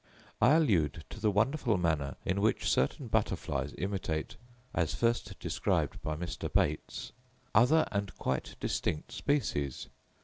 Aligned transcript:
I 0.41 0.53
allude 0.55 1.05
to 1.11 1.19
the 1.19 1.29
wonderful 1.29 1.77
manner 1.77 2.15
in 2.25 2.41
which 2.41 2.67
certain 2.67 3.07
butterflies 3.07 3.75
imitate, 3.77 4.35
as 4.73 4.95
first 4.95 5.37
described 5.39 6.01
by 6.01 6.15
Mr. 6.15 6.51
Bates, 6.51 7.11
other 7.53 7.85
and 7.91 8.11
quite 8.17 8.55
distinct 8.59 9.11
species. 9.11 9.89